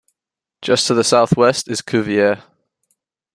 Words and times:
Just 0.63 0.87
to 0.87 0.95
the 0.95 1.03
southwest 1.03 1.67
is 1.67 1.83
Cuvier. 1.83 2.41